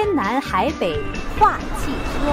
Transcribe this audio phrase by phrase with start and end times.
[0.00, 0.94] 天南海北
[1.40, 2.32] 话汽车，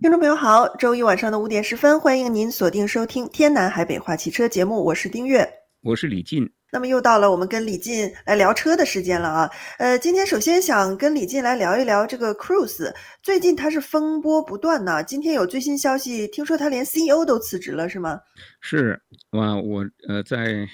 [0.00, 5.46] 听众朋友好，周一晚上的五点十分，欢迎您锁定收听《天南海北话汽车》节目，我是丁月，
[5.82, 6.50] 我是李进。
[6.72, 9.50] 那么又到了我们跟李进来聊车的时间了啊！
[9.78, 12.90] 呃，今天首先想跟李进来聊一聊这个 Cruise，
[13.22, 15.04] 最近它是风波不断呢。
[15.04, 18.18] 今天有最新消息，听说他连 CEO 都辞职了，是吗？
[18.62, 18.98] 是
[19.32, 20.66] 哇，我呃在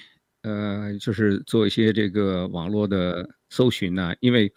[0.45, 4.53] 呃就是做一些这个网络的搜寻呢，因为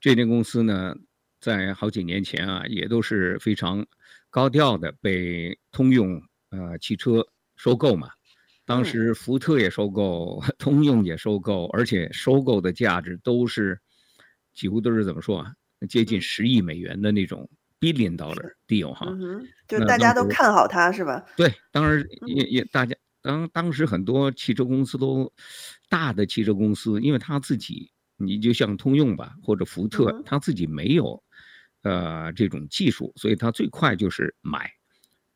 [0.00, 0.94] 这间公司呢，
[1.40, 3.84] 在好几年前啊，也都是非常
[4.30, 8.08] 高调的被通用呃汽车收购嘛。
[8.64, 13.76] 当时福特也收购， 通用也收购，而且收购的价值都是
[14.54, 15.52] 几乎都是怎么说啊？
[15.88, 19.08] 接近十亿美元的那种 billion dollar deal 哈。
[19.10, 21.24] 嗯，就大家都看好它是吧？
[21.36, 25.32] 对，当然也也大家当当时很多汽车公司都
[25.88, 31.22] 大的汽车公司，因为他自己你就像通用吧或者福特，他自己没有
[31.82, 34.70] 呃这种技术，所以他最快就是买。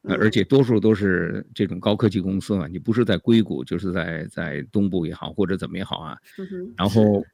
[0.08, 6.16] 而且多数都是这种高科技公司嘛，你不是在硅谷，就是在在东部也好，或者怎么也好啊。
[6.76, 7.24] 然后，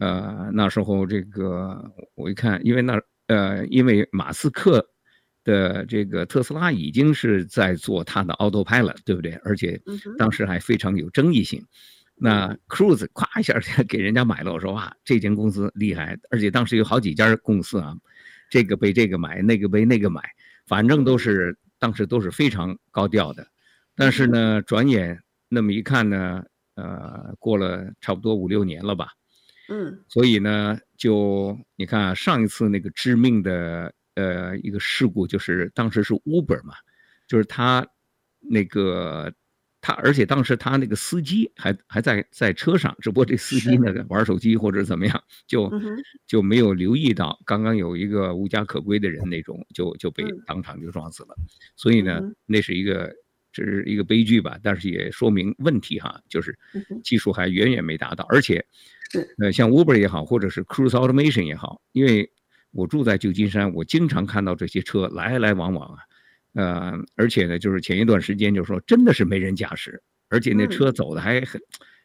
[0.00, 1.80] 呃，那时候这个
[2.16, 4.84] 我一看，因为那呃，因为马斯克
[5.48, 9.32] 的这个特斯拉已经是在做他的 Autopilot，对不对？
[9.42, 9.80] 而且
[10.18, 11.64] 当时还非常有争议性。
[12.14, 16.18] 那 Cruise 咵一下给人家买了，我说哇，这间公司厉害。
[16.30, 17.96] 而且当时有好几家公司啊，
[18.50, 20.22] 这个被这个买，那个被那个买，
[20.66, 21.56] 反正都是。
[21.80, 23.46] 当时都是非常高调的，
[23.94, 26.42] 但是呢，转眼那么一看呢，
[26.74, 29.12] 呃，过了差不多五六年了吧，
[29.68, 36.74] 嗯，所以呢，就你看上一次那个致命的呃一个事故，就是当时是 Uber 嘛，
[37.26, 37.86] 就是他
[38.40, 39.32] 那个。
[39.80, 45.70] 他而且当时他那个司机还还在在车上，只不过这司机那个玩手机或者怎么样，就
[46.26, 51.36] 就没有留意到刚刚有一个无家可归的人那种，就就被当场就撞死了。
[51.76, 53.14] 所以呢，那是一个
[53.52, 56.58] 这是一个悲剧吧，但是也说明问题哈，就是
[57.04, 58.66] 技术还远远没达到，而且
[59.38, 62.28] 呃像 Uber 也好，或者是 Cruise Automation 也好，因为
[62.70, 65.98] 我住在旧金山，我经常看到这些车来来往往啊。
[66.54, 71.60] 呃，而且呢，就是前一段时间就说真的是没人驾驶，而且那车走的还很，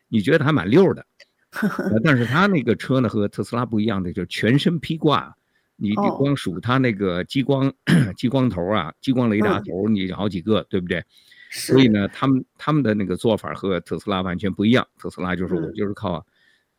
[0.09, 1.05] 你觉得还蛮溜的。
[1.53, 5.35] 呃，但是他那个车呢和特斯拉不一样的，就是全身披挂，
[5.75, 7.71] 你你光数他那个激光
[8.17, 11.03] 激光头啊，激光雷达头，你好几个，对不对？
[11.51, 14.87] 所以呢，他们他们的那个做法和特斯拉完全不一样。
[14.97, 16.25] 特斯拉就是我就是靠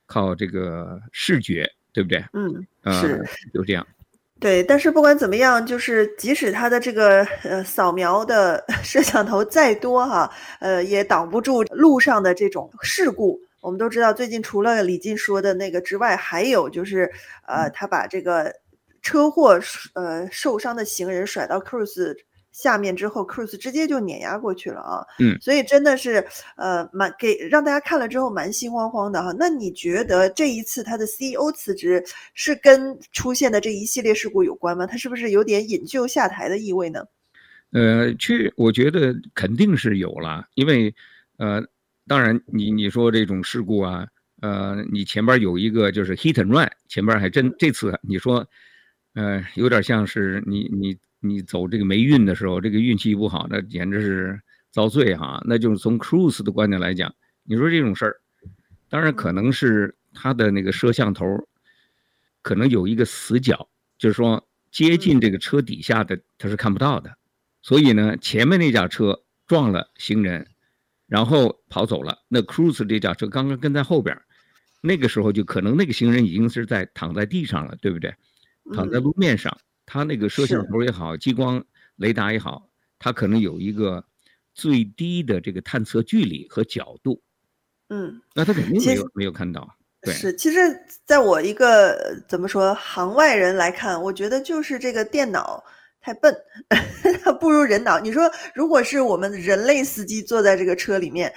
[0.07, 2.23] 靠这个视觉，对不对？
[2.35, 2.67] 嗯，
[3.01, 3.25] 是，
[3.55, 3.87] 就这样。
[4.41, 13.41] 对，但是不管怎么样，就是即使它的这个呃扫描的 摄像头再多哈，呃也挡不住路上的这种事故。
[13.63, 17.11] 我们都知道，最近除了李进说的那个之外，还有就是
[17.47, 18.53] 呃他把这个
[19.01, 19.59] 车祸
[19.95, 22.15] 呃受伤的行人甩到 Cruise
[22.55, 25.05] 下面之后，Cruise 直接就碾压过去了啊！
[25.19, 26.25] 嗯，所以真的是，
[26.57, 29.35] 呃，蛮给让大家看了之后蛮心慌慌的哈。
[29.37, 32.01] 那你觉得这一次他的 CEO 辞职
[32.33, 34.87] 是跟出现的这一系列事故有关吗？
[34.87, 37.05] 他是不是有点引咎下台的意味呢？
[37.73, 40.95] 呃，去，我觉得肯定是有了，因为，
[41.39, 41.61] 呃，
[42.07, 44.07] 当然你你说这种事故啊，
[44.43, 48.47] 呃，你前边有一个就是 hit and run，前边还真这次你说，
[49.15, 50.97] 呃，有点像是你你。
[51.27, 54.41] 你走这个霉运的时候，这个运气不好，那简直是
[54.71, 55.43] 遭罪哈。
[55.47, 57.15] 那就是从 Cruise 的观点来讲，
[57.45, 58.21] 你说这种事儿，
[58.91, 61.25] 当然可能是他的那个摄像头
[62.43, 67.17] 可能有一个死角，就是说接近这个车底下的他是看不到的。
[67.63, 70.47] 所以呢，前面那架车撞了行人，
[71.07, 72.19] 然后跑走了。
[72.29, 74.21] 那 Cruise 这架车刚刚跟在后边，
[74.83, 78.15] 那个时候就可能那个行人已经是在躺在地上了，对不对？
[78.75, 79.57] 躺在路面上。
[79.87, 81.63] 它那个摄像头也好，激光
[81.97, 82.69] 雷达也好，
[82.99, 84.05] 它可能有一个
[84.55, 87.21] 最低的这个探测距离和角度。
[87.91, 89.77] 嗯，那他肯定没有没有看到。
[90.01, 90.59] 对，是，其实
[91.05, 95.63] 在我一个怎么说行外人来看，我觉得就是这个电脑
[96.01, 96.35] 太笨，
[97.23, 98.01] 它不如人脑。
[98.01, 101.33] 你说，如果是我们人类司机坐在这个车里面，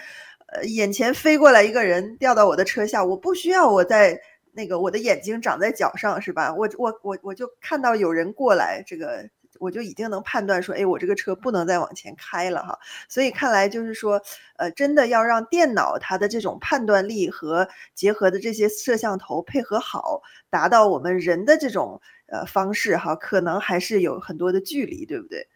[0.53, 4.19] 呃，眼前飞过来一个人掉到我的车下，我不需要我在。
[4.57, 6.51] 那个我的眼睛长在脚上是吧？
[6.51, 12.79] 我我我我就看到有人过来，这个我就已经能判断说，哎，我这个车不能再往前开了哈。
[13.07, 14.19] 所以看来就是说，
[14.57, 25.47] 呃，真的要让电脑它的这种判断力和结合的这些摄像头配合好，达到我们人的这种呃方式哈，可能还是有很多的距离，对不对？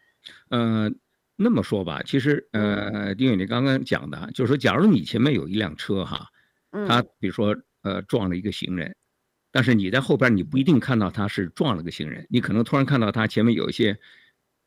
[0.50, 0.90] 嗯、呃，
[1.34, 6.28] 那么说吧，其实呃，丁伟你刚刚讲的，就是说，假如你前面有一辆车哈。
[6.88, 8.94] 他比如说呃撞了一个行人，
[9.50, 13.98] 但是你在后边你不一定看到他是撞了个行人，你可能突然看到他前面有一些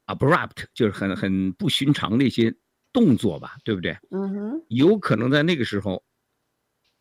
[0.06, 2.56] abrupt，就是很很不寻常的一些
[2.94, 3.98] 动作吧，对不对？
[4.12, 6.04] 嗯哼，有可能在那个时候，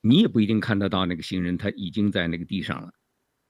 [0.00, 2.92] 你也不一定看得到那个行人他已经在那个地上了，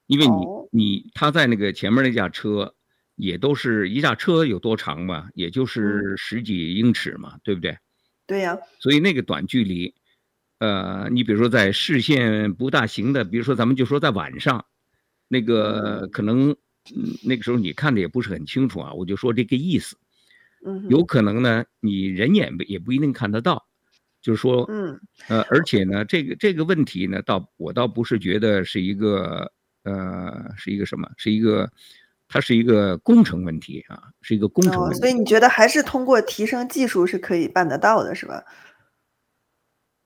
[0.07, 0.35] 因为你
[0.73, 2.75] 你他在那个前面那架车。
[3.17, 7.79] 也都是一架车有多长嘛，也就是十几英尺嘛，嗯、对不对？
[8.27, 8.59] 对呀、啊。
[8.81, 9.95] 所以那个短距离，
[10.65, 14.65] 呃，你比如说在视线不大行的，比如说咱们就说在晚上，
[15.29, 16.51] 那个可能，
[16.95, 19.97] 嗯，那个时候你看的也不是很清楚啊，我就说这个意思。
[20.65, 20.87] 嗯。
[20.89, 23.67] 有可能呢，你人眼也不一定看得到，
[24.23, 29.53] 就是说，嗯，呃，而且呢，这个这个问题呢，倒我倒不是觉得是一个，
[29.83, 31.71] 呃，是一个什么，是一个。
[32.27, 34.97] 它是一个工程问题啊，是一个工程问题。
[34.97, 38.43] 哦，所以你觉得还是通过提升技术是可以办得到的，是吧？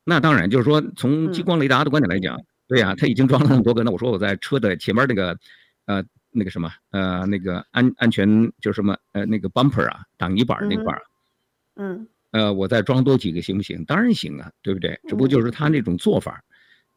[0.09, 3.83] 那当然，就是说从激光雷达的观点来讲，嗯、对呀、啊，它已经装了那么多个。
[3.83, 5.37] 那我说我在车的前面那个，
[5.85, 11.01] 呃，那个什么，呃，那个安安全就是什么，呃，那个 bumper 啊，挡泥板那块儿，
[11.75, 13.85] 嗯，呃，我再装多几个行不行？
[13.85, 14.99] 当然行啊，对不对？
[15.07, 16.53] 只不过就是他那种做法，嗯、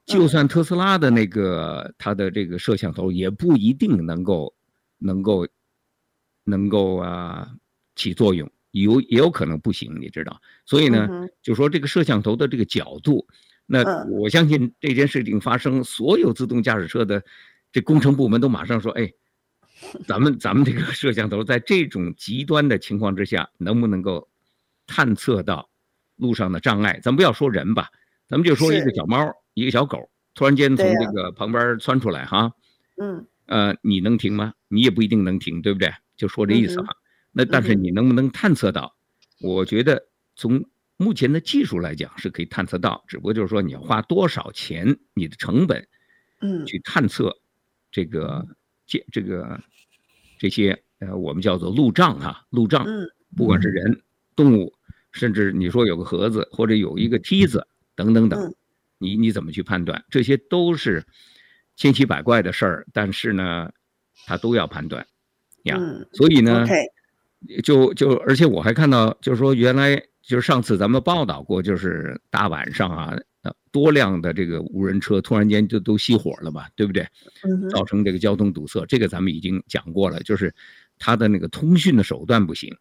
[0.06, 4.52] 就算特斯拉的那个它的这个摄像头也不一定能够。
[5.04, 5.44] 能够，
[6.44, 7.50] 能够啊
[7.96, 8.48] 起作用，
[8.80, 10.40] 有也有可能不行，你知道。
[10.64, 13.26] 所以呢，嗯、就说这个摄像头的这个角度，
[13.66, 17.22] 那我相信这件事情发生，嗯、所有自动驾驶车的
[17.70, 19.12] 这工程部门都马上说：“哎，
[20.06, 24.28] 咱们咱们这个摄像头在这种极端的情况之下，能不能够
[24.86, 25.70] 探测到
[26.16, 26.98] 路上的障碍？
[27.02, 27.88] 咱不要说人吧，
[28.28, 32.52] 咱们就说一个小猫、一个小狗，突然间从这个旁边窜出来，哈，
[33.00, 34.54] 嗯。”呃，你能停吗？
[34.68, 35.92] 你也不一定能停，对不对？
[36.16, 36.96] 就说这意思哈。
[37.32, 38.96] 嗯、那但是你能不能探测到？
[39.40, 40.06] 嗯、我觉得
[40.36, 40.64] 从
[40.96, 45.86] 目前的技术来讲是可以探测到，只不过就是说你要花多少钱，你的成本，
[46.40, 47.36] 嗯，去探测
[47.90, 48.46] 这个
[48.86, 49.60] 这、嗯、这个
[50.38, 54.02] 这些呃，我们叫做路障啊，路障，嗯，不管是人、
[54.36, 54.72] 动物，
[55.10, 58.54] 甚至你说有个盒子或者有一个梯子等等等，嗯、
[58.98, 60.04] 你你怎么去判断？
[60.10, 61.06] 这些都是。
[61.74, 63.72] 千奇百怪的事儿，但是呢，
[64.26, 65.04] 他都要判断
[65.62, 65.78] 呀。
[65.80, 66.84] 嗯、所以呢，okay、
[67.62, 73.16] 就就而且我还看到，就是说原来就是上次咱们报道过，就是大晚上啊，
[73.70, 77.06] 多辆的这个无人车突然间就都熄火了嘛，对不对？
[77.42, 80.54] 嗯、造成这个交通堵塞，这个咱们已经讲过了，就是
[80.98, 82.76] 他的那个通讯的手段不行。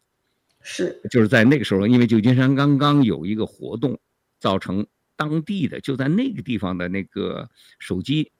[0.60, 3.98] 是，就是在那个时候，因为旧金山刚刚有一个活动，
[4.38, 4.86] 造成
[5.16, 7.48] 当地的就在那个地方的那个
[7.78, 8.30] 手机。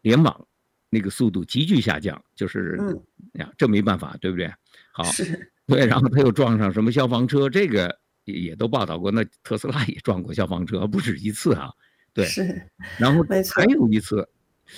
[0.00, 0.48] 联网
[0.90, 2.76] 那个速度急剧下降，就是
[3.34, 4.52] 呀，这没办法，对不对？
[4.90, 5.04] 好，
[5.66, 9.10] 对，然后他又撞上什么消防车，这个也也都报道过。
[9.10, 11.70] 那特斯拉也撞过消防车，不止一次啊。
[12.12, 12.62] 对，是。
[12.98, 13.24] 然后
[13.54, 14.28] 还有一次，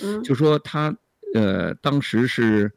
[0.01, 0.95] 嗯，就说他
[1.33, 2.71] 呃当时是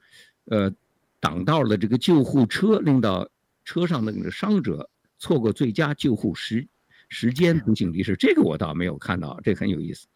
[0.46, 0.72] 呃
[1.20, 3.28] 挡到了这个救护车，令到
[3.64, 6.66] 车上的那个伤者错过最佳救护时
[7.08, 8.16] 时间，不幸离世。
[8.16, 10.06] 这个我倒没有看到，这很有意思。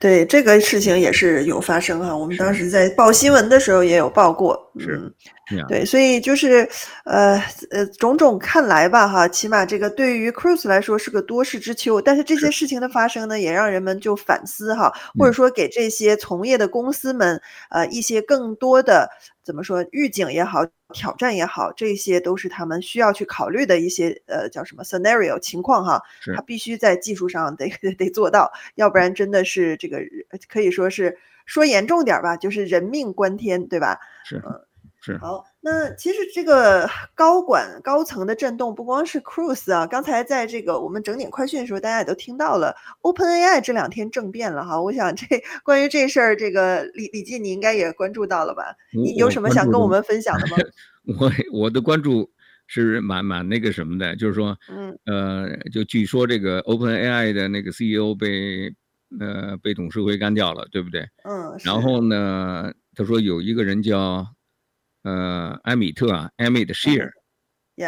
[0.00, 5.12] 对，这个事情也是有发生哈，我们当时在报新闻的时候也有报过，是，
[5.50, 6.68] 嗯，对，所以就是，
[7.04, 17.40] 呃呃，种种看来吧哈，起码这个对于 Cruise 来说是个多事之秋，但是这些事情的发生呢，也让人们就反思哈，或者说给这些从业的公司们，
[17.70, 19.10] 呃，一些更多的。
[19.48, 20.60] 怎么说预警也好，
[20.92, 26.02] 挑战也好，这些都是他们需要去考虑的一些呃叫什么 scenario 情况哈。
[26.36, 30.00] 他必须在技术上得 得做到，要不然真的是这个
[30.50, 33.98] 可以说是说严重点吧，就是人命关天，对吧？
[34.26, 34.36] 是。
[34.36, 34.60] 嗯。
[35.00, 35.16] 是。
[35.16, 35.46] 好。
[35.60, 44.80] 那其实这个高管高层的震动不光是 Cruise 啊，刚才在这个我们整点快讯的时候，大家也都听到了，OpenAI 这两天政变了哈。
[44.80, 45.26] 我想这
[45.64, 48.76] 关于这事儿，这个李李进你应该也关注到了吧？
[48.92, 50.56] 你有什么想跟我们分享的吗？
[51.18, 52.30] 我我的关注
[52.68, 58.72] 是蛮蛮那个什么的，就是说，嗯呃，就据说这个 OpenAI 的那个 CEO 被
[59.18, 61.00] 呃被董事会干掉了，对不对？
[61.24, 61.58] 嗯。
[61.64, 64.24] 然后呢，他说有一个人叫。
[65.08, 67.10] 呃，埃米特啊，Amit Shear，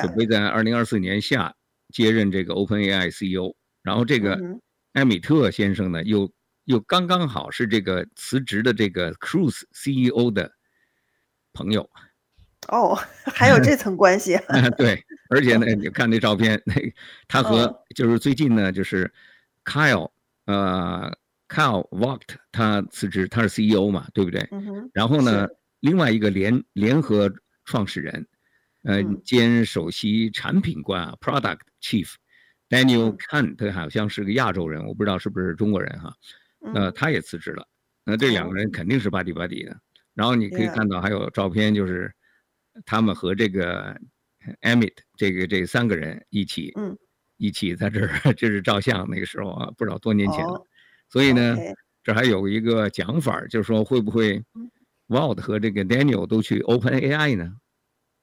[0.00, 1.54] 准备在二零二四年下
[1.92, 3.54] 接任这个 OpenAI CEO。
[3.82, 4.40] 然后这个
[4.94, 6.32] 埃米特先生呢，又
[6.64, 10.50] 又刚刚好是这个辞职的这个 Cruise CEO 的
[11.52, 11.90] 朋友。
[12.68, 14.38] 哦，还有这层关系。
[14.78, 16.74] 对， 而且呢，你看那照片，那
[17.28, 19.12] 他和就是最近呢，就是
[19.64, 20.10] Kyle，
[20.46, 21.14] 呃
[21.48, 24.48] ，Kyle Vogt，他辞职，他是 CEO 嘛，对不对？
[24.94, 25.46] 然后呢？
[25.80, 27.32] 另外一个联联合
[27.64, 28.26] 创始人，
[28.82, 32.08] 呃，兼首席产品官啊，Product Chief
[32.68, 36.14] Daniel Kent，他好像是个亚洲人，我不知道是不是中国人哈。
[36.60, 37.66] 那他也辞职了。
[38.04, 39.76] 那这两个人肯定是 buddy buddy 的。
[40.14, 42.12] 然后你可以看到还有照片，就是
[42.84, 43.98] 他们和这个
[44.60, 46.96] Amit 这个这三个人一起，嗯，
[47.38, 50.62] 一起在这儿， 这是照相，那个时候啊，不知道多年前了。
[51.08, 51.56] 所以呢，
[52.02, 54.42] 这还有一个讲法，就是说会不会
[55.10, 57.52] Walt 和这个 Daniel 都去 OpenAI 呢？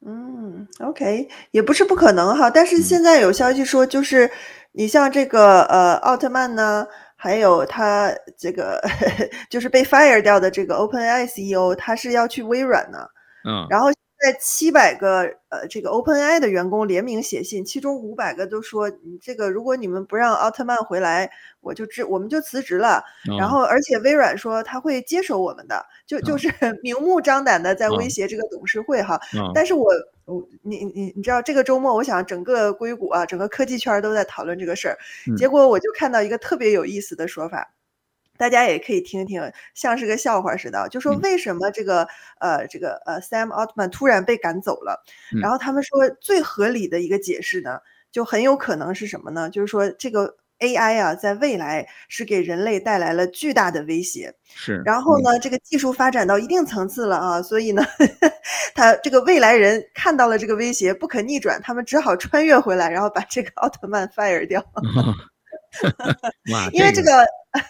[0.06, 2.50] 嗯，OK，也不是不可能哈。
[2.50, 4.29] 但是现在有消息说，就是
[4.72, 8.82] 你像这个呃奥特曼呢，还有他这个
[9.51, 13.00] 就是被 fire 掉的这个 OpenAI CEO，他是要去微软呢。
[13.48, 13.89] 嗯，然后。
[14.20, 21.30] 在七百个呃，这个 OpenAI 的员工联名写信，其中五百个都说，你这个如果你们不让奥特曼回来，
[21.62, 23.04] 我就辞我们就辞职了。
[23.30, 26.50] 哦、然后，而且微软说他会接手我们的，就就是
[26.82, 29.16] 明目张胆的在威胁这个董事会哈。
[29.40, 29.92] 哦、但是我
[30.26, 34.98] 我你你你知道这个周末，我想整个硅谷啊，整个科技圈都在讨论这个事儿，
[35.28, 37.72] 嗯、结果我就看到一个特别有意思的说法。
[38.38, 39.41] 大家也可以听听，
[39.74, 42.08] 像是个笑话似的，就说为什么这个、
[42.39, 45.03] 嗯、呃这个呃 Sam Altman 突然被赶走了，
[45.36, 47.79] 嗯、然后他们说最合理的一个解释呢，
[48.12, 49.50] 就很有可能是什么呢？
[49.50, 54.34] 就是说这个 AI 啊，在未来是给人类带来了巨大的威胁。
[54.56, 54.82] 是。
[54.86, 57.84] 然后呢，嗯、这个技术发展到一定层次了啊，所以呢，
[58.74, 64.60] 他这个未来人看到了这个威胁不可逆转，他们只好穿越回来，然后把这个奥特曼 fire 掉。
[64.74, 65.13] 哦
[66.72, 67.24] 因为这个，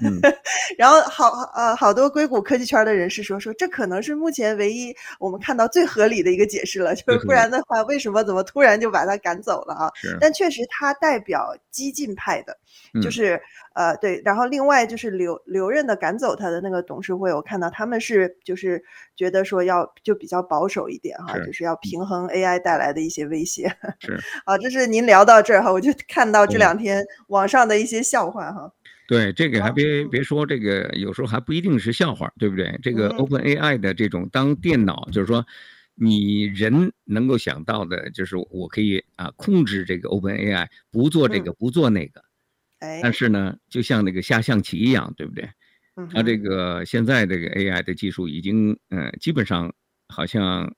[0.03, 0.19] 嗯、
[0.77, 9.91] 然后好呃好多硅谷科技圈的人士说说，这可能是目前唯一我们看到最合理的一个解释了，就是不然的话，为什么怎么突然就把他赶走了啊？
[9.95, 12.57] 是但确实他代表激进派的，
[13.01, 13.35] 就是、
[13.73, 18.83] 嗯、呃对，然后另外就是留留任的赶走他的那个董事会，我看到他们是就是
[19.15, 23.67] 觉得说要就比较保守一点哈，是就是要平衡 AI 带来的一些威胁。
[23.99, 28.71] 是啊，这是您聊到这儿哈，我就看到这两天网上的一些笑话哈。
[29.07, 32.77] 对，这个还别别说，这个有时候还不一定是笑话，对不对？
[32.83, 35.45] 这个 OpenAI 的这种当电脑，就是说
[35.95, 42.21] 你人能够想到的，就是我可以啊控制这个 OpenAI 不做这个不做那个，
[43.01, 45.49] 但是呢，就像那个下象棋一样，对不对？
[46.13, 49.73] 它这个现在这个 AI 的技术已经嗯基本上
[50.09, 50.73] 好像。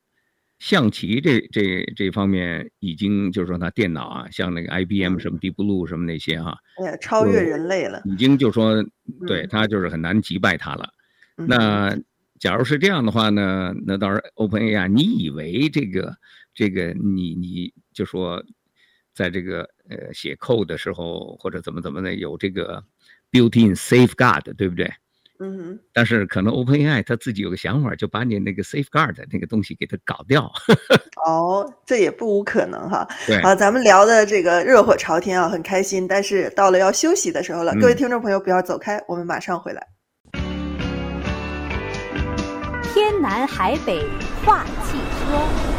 [0.60, 8.84] 象棋这这这方面已经就是说，它电脑啊，像那个 IBM 什么 Deep Blue 什么那些哈，哎呀，超越人类了，已经就是说，
[9.25, 10.94] 对它就是很难击败它了。
[11.38, 11.98] 嗯、那
[12.39, 16.18] 假如是这样的话呢，那到时候 OpenAI，你以为这个
[16.54, 18.44] 这个你你就说，
[19.13, 22.84] 在这个呃写 code 的时候或者怎么怎么的有这个
[23.32, 24.92] built-in safeguard，对不对？
[25.41, 30.51] 嗯哼，但是可能 OpenAI 他自己有个想法，就把你那个 safeguard 那个东西给它搞掉。
[31.25, 33.08] 哦，这也不无可能哈。
[33.25, 36.05] 对，啊，咱们聊的这个热火朝天啊，很开心。
[36.05, 39.88] 但是到了要休息的时候了，嗯、各位听众朋友不要走开，我们马上回来。
[42.93, 44.03] 天南海北
[44.46, 45.78] 话汽车。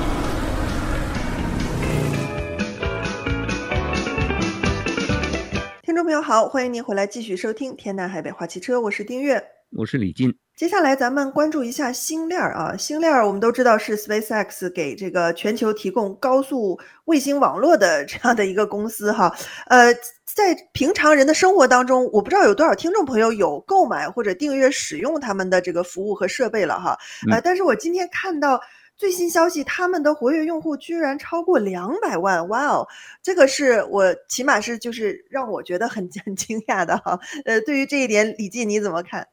[5.90, 9.42] 听众朋友好，欢迎您回来继续收听《天南海北话汽车》，我是丁月，
[9.72, 10.32] 我是李进。
[10.54, 19.34] 接下来咱们关注一下星链啊，星链我们都知道是 SpaceX 给这个全球提供高速卫星网络的这样的一个公司哈。
[19.66, 19.92] 呃，
[20.32, 26.96] 在平常人的生活当中，我不知道有多少听众朋友有购买或者订阅使用他们的这个服务和设备了哈。
[27.32, 28.60] 呃，但是我今天看到。
[29.00, 32.46] 最新消息，他们的活跃用户居然超过两百万！
[32.48, 32.86] 哇哦，
[33.22, 37.18] 这个是我起码是就是让我觉得很 很惊讶的哈。
[37.46, 39.26] 呃，对于这一点，李进你怎么看？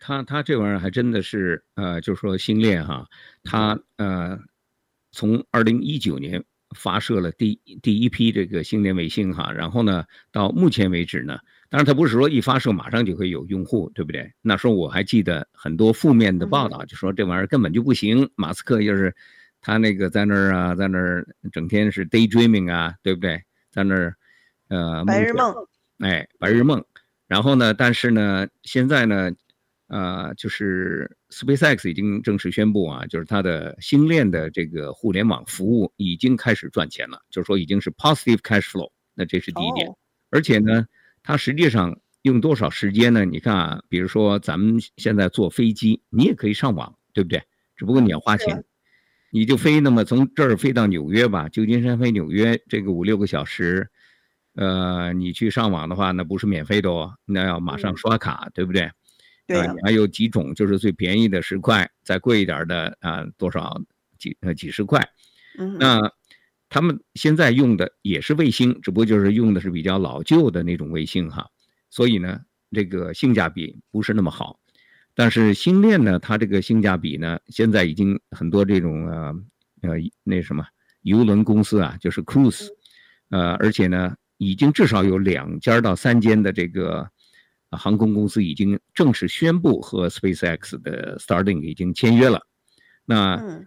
[0.00, 3.06] 他他这玩意儿还真的是呃，就是说星链哈，
[3.44, 4.38] 他呃，
[5.12, 6.42] 从二零一九年
[6.74, 11.38] 发射了第第一批这个星链卫星哈，然后呢，到目前为止呢。
[11.70, 14.28] 当然，他不是说一发射马上就会有用户，对不对？
[14.42, 18.28] 那时候我还记得很多负面的报道，就说这玩意儿根本就不行。
[18.34, 19.14] 马斯克就是
[19.60, 23.40] 他那个在那儿啊，在那儿整天是 daydreaming 啊，对不对？
[23.70, 24.16] 在那儿
[24.66, 25.54] 呃，白日梦，
[26.00, 26.84] 哎，白日梦。
[27.28, 29.30] 然后呢，但是呢，现在呢，
[29.86, 38.90] 呃，就是 SpaceX 已经正式宣布啊，就是它的星链的这个互联网服务已经开始赚钱了，就是说已经是 positive cash flow。
[39.14, 39.96] 那这是第一点，哦、
[40.30, 40.84] 而且呢。
[41.22, 43.24] 它实际上用多少时间呢？
[43.24, 47.42] 你看啊，比如说咱们现在坐飞机，你也可以上网，对不对？
[47.76, 48.64] 只不过你要花钱，
[49.30, 53.88] 你就飞那么从这儿飞到纽约吧，旧金山飞纽约这个五六个小时，
[54.54, 58.90] 呃，你去上网的话，那不是免费的哦，那要马上刷卡，对不对？
[59.46, 59.60] 对。
[59.60, 63.80] 啊，还有几种，就是最便宜的十块，再贵一点的啊，多少
[64.18, 65.08] 几呃几十块，
[65.58, 65.76] 嗯。
[65.78, 66.12] 那。
[66.70, 71.46] 他们现在用的也是卫星，只不过就是用的是比较老旧的那种卫星哈，
[71.90, 74.60] 所以呢，这个性价比不是那么好，
[75.14, 79.34] 但是星链呢，它这个性价比呢，现在已经很多这种呃
[79.82, 79.90] 呃
[80.22, 80.64] 那什么
[81.02, 82.68] 游轮公司啊，就是 cruise，
[83.30, 87.10] 呃，而且呢，已经至少有两家到三间的这个
[87.72, 92.40] 航空公司已经正式宣布和 SpaceX 的 Starlink 已经签约了。
[93.04, 93.64] 那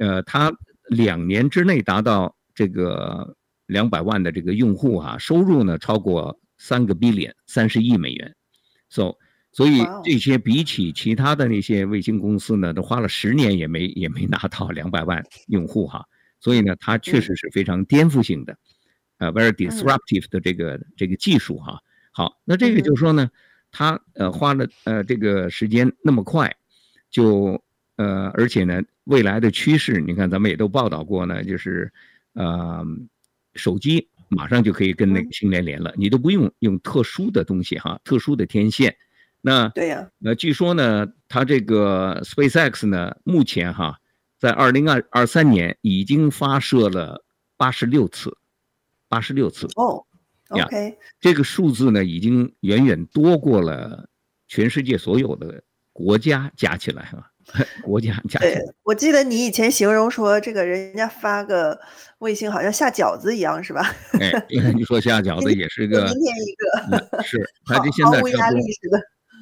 [0.00, 0.52] 呃，它
[0.88, 8.34] 两年之内达到这个两百万的这个用户啊，收入呢超过三个 billion 三十亿美元。
[8.88, 9.16] So，
[9.52, 16.04] 所以这些比起其他的那些卫星公司呢，都花了十年也没也没拿到两百万用户哈。
[16.40, 18.56] 所以呢，它确实是非常颠覆性的，
[19.18, 21.78] 呃，very disruptive 的这个这个技术哈。
[22.12, 23.30] 好，那这个就是说呢，
[23.70, 26.56] 它呃花了呃这个时间那么快，
[27.10, 27.62] 就
[27.96, 31.92] 呃而且呢，未来的趋势，你看咱们也都报道过呢，就是
[32.34, 32.84] 呃
[33.54, 34.08] 手机。
[34.32, 38.96] 马上就可以跟那个星链连了，你都不用用特殊的东西哈，特殊的天线。
[39.40, 43.98] 那对呀，那据说呢，它这个 SpaceX 呢，目前哈，
[44.38, 47.24] 在二零二二三年已经发射了
[47.56, 48.38] 八十六次，
[49.08, 49.66] 八十六次。
[49.74, 50.06] 哦
[50.50, 54.08] ，OK，这个数字呢，已经远远多过了
[54.46, 57.29] 全世界所有的国家加起来哈。
[57.82, 61.78] 国家加对，我记得你以前形容说，这个人家发个
[62.18, 63.94] 卫星好像下饺子一样，是吧？
[64.20, 64.32] 哎，
[64.74, 68.20] 你说下饺子也是个，明天一个，嗯、是，他这现在。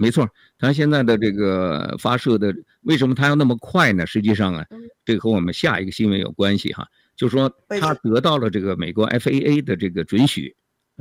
[0.01, 0.29] 没错，
[0.61, 4.07] 他现在的这个发射的，为什么他要那么快呢？
[4.07, 4.65] 实际上啊，
[5.05, 6.87] 这个和我们下一个新闻有关系哈，
[7.17, 10.55] 就是说他得到了这个美国 FAA 的这个准许，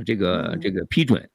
[0.04, 1.30] 这个这个批准。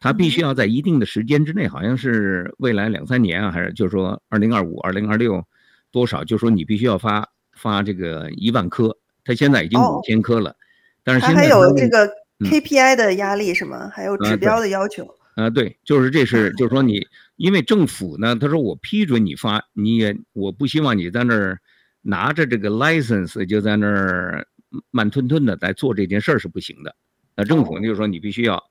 [0.00, 5.44] 他必须要在一定的时间之内，好像是未来两三年啊，还是就是说二零二五、二零二六
[5.90, 8.96] 多少，就是说你必须要发发这个一万颗。
[9.24, 10.54] 他现在已经五千颗了，
[11.02, 13.90] 但是现在还有这个 KPI 的压力是吗？
[13.92, 15.04] 还有指标的要求？
[15.34, 21.58] 啊，对，就是这是就是说你，因为政府呢，他说我批准你发，你也我不希望你在那儿
[22.02, 24.46] 拿着这个 license 就在那儿
[24.92, 26.94] 慢吞吞的在做这件事儿是不行的。
[27.34, 28.62] 那政府就是说你必须要。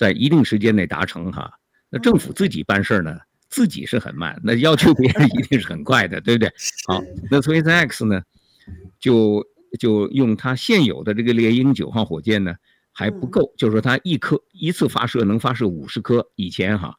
[0.00, 1.52] 在一定时间内达成哈，
[1.90, 3.18] 那政府自己办事儿呢，
[3.50, 6.50] 自己是很慢，那要求别人 一定是很快的，对不对？
[6.86, 8.22] 好，那 SpaceX 呢，
[8.98, 9.46] 就
[9.78, 12.54] 就用它现有的这个猎鹰九号火箭呢
[12.92, 16.96] 还不够，就是说它一颗一次发射能发射五十颗，以前哈，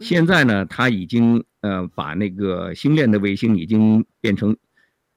[0.00, 4.54] 现在呢它已经呃把那个星链的卫星已经变成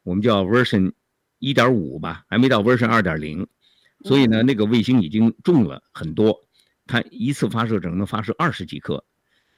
[0.04, 0.93] 我们叫 Version
[1.39, 3.45] 一点五吧，还没到 Version 二点零，
[4.06, 6.44] 所以呢那个卫星已经重了很多。
[6.88, 9.04] 它一次发射只能发射二十几颗，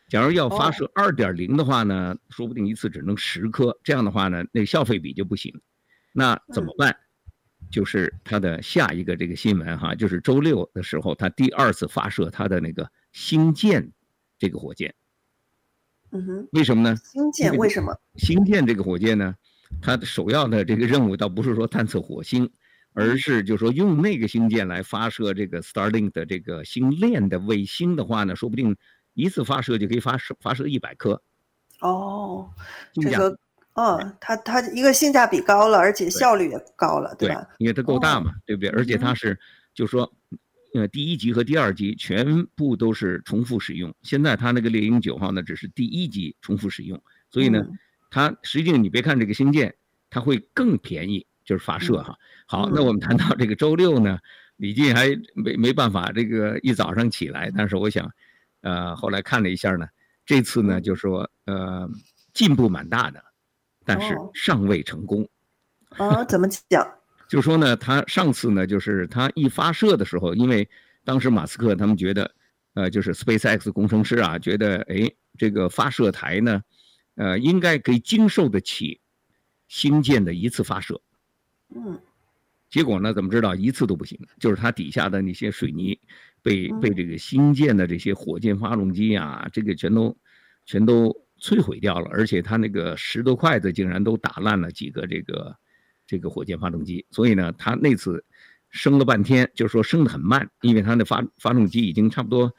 [0.07, 3.77] 假如要发射二点零的话呢，说不定一次只能十颗。
[3.83, 5.53] 这样的话呢，那消费比就不行。
[6.13, 6.95] 那怎么办？
[7.69, 13.91] 就是它的下一个这个新闻哈，就是周六的时候，它第二次发射它的那个星舰
[14.39, 14.95] 这个火箭。
[16.11, 16.47] 嗯哼。
[16.53, 16.95] 为什么呢？
[16.95, 17.99] 星舰为什么？
[18.15, 19.35] 星舰这个火箭呢，
[19.81, 22.49] 它的首要的这个任务倒不是说探测火星。
[22.97, 28.75] 而是就是说用那个星舰来发射这个 Starlink 的这个星链的卫星的话呢，说不定
[29.13, 31.21] 一次发射就可以发射发射一百颗。
[31.81, 32.49] 哦，
[32.95, 33.37] 这个，
[33.73, 37.41] 嗯，它它一个性价比高了，而且效率也高了，对，对吧？
[37.41, 38.69] 对，因为它够大嘛，哦、对不对？
[38.69, 39.39] 而且它是
[39.75, 40.11] 就说，
[40.73, 43.93] 呃，第一级和第二级全部都是重复使用。
[44.01, 47.77] 现在它那个猎鹰九号呢，只是第一级重复使用，所以呢，嗯、
[48.09, 49.75] 它实际上你别看这个星舰，
[50.09, 51.27] 它会更便宜。
[51.47, 52.13] 就是发射哈，
[52.45, 54.19] 好，那我们谈到这个周六呢，
[54.57, 58.11] 李进还没没办法这个一早上起来，但是我想，
[58.61, 59.87] 呃，后来看了一下呢，
[60.25, 61.89] 这次呢就是说呃
[62.33, 63.23] 进步蛮大的，
[63.85, 65.25] 但是尚未成功。
[65.97, 66.85] 哦，怎么讲？
[67.29, 70.69] 就说呢，他上次呢就是他一发射的时候，因为
[71.05, 72.29] 当时马斯克他们觉得，
[72.73, 76.61] 呃，就是 SpaceX 工程师啊觉得，哎，这个发射台呢，
[77.15, 78.99] 呃，应该可以经受得起
[79.69, 81.01] 星舰的一次发射。
[81.75, 81.99] 嗯，
[82.69, 83.13] 结果呢？
[83.13, 84.19] 怎么知道一次都不行？
[84.39, 85.99] 就是它底下的那些水泥
[86.41, 90.15] 被被这个新建的这些火箭发动机啊，这个全都
[90.65, 92.09] 全都摧毁掉了。
[92.11, 95.55] 而且它那个石头块子竟然都打烂了几个这个
[96.05, 97.05] 这个火箭发动机。
[97.11, 98.23] 所以呢，它那次
[98.69, 102.53] 升了半天，就是说升得很慢，因为它那发发动机已经差不多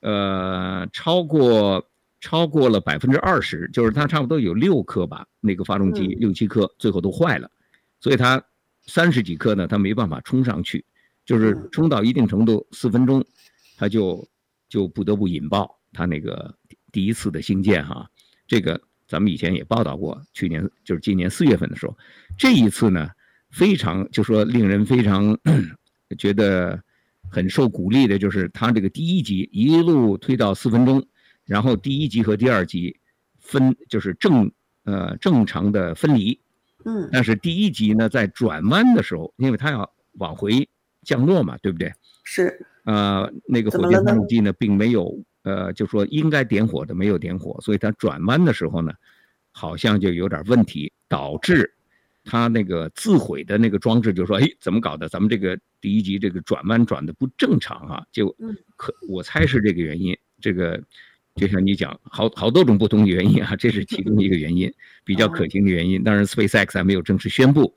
[0.00, 1.88] 呃超过
[2.20, 7.50] 超过了百分之二十，就是它差不多有六颗吧，那个发动机六七颗，最后都坏了。
[8.00, 8.40] 所以它
[8.88, 10.84] 三十几颗呢，它没办法冲上去，
[11.24, 13.24] 就是冲到一定程度，四分钟，
[13.76, 14.26] 它就
[14.68, 16.52] 就不得不引爆它那个
[16.90, 18.10] 第一次的星舰哈。
[18.46, 21.96] 这个咱们以前也报道过，去年就是今年四月份的时候，
[22.38, 23.10] 这一次呢，
[23.50, 25.38] 非常就说令人非常
[26.18, 26.82] 觉得
[27.30, 31.06] 很受鼓励的，就是它这个第一级一路推到四分钟，
[31.44, 32.98] 然后第一级和第二级
[33.38, 34.50] 分就是正
[34.84, 36.40] 呃正常的分离，
[36.84, 40.68] 嗯，但是第一级呢在转弯的时候，因为它要往回
[41.02, 41.92] 降落嘛，对不对？
[42.24, 42.66] 是。
[42.84, 48.92] 呃，那个火箭发动机呢并没有呃就说应该点火的没有点火，所以它转弯的时候呢，
[49.52, 51.74] 好像就有点问题，导致
[52.24, 55.08] 它那个自毁的那个装置就说，哎，怎么搞的？
[55.08, 58.34] 咱们这个第一级这个转弯转的不正常啊，就
[58.76, 60.82] 可我猜是这个原因，这个。
[61.38, 64.72] 就像你讲，好好多种不同的原因啊，这是其中一个原因，
[65.04, 66.02] 比较可行的原因。
[66.02, 67.72] 当然，SpaceX 还没有正式宣布，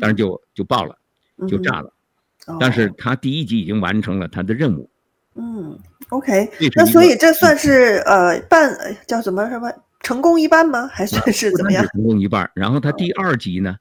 [0.00, 0.96] 当然就就爆了，
[1.48, 1.92] 就炸了。
[2.58, 4.88] 但是他第一集已经完成了他的任务。
[5.34, 9.70] 嗯，OK，那所以这算是呃半叫什么什么
[10.00, 10.88] 成功一半吗？
[10.88, 11.86] 还算是怎么样？
[11.92, 12.50] 成功一半。
[12.54, 13.76] 然后他第二集呢，